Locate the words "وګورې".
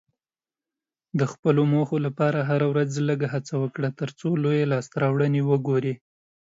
5.49-5.93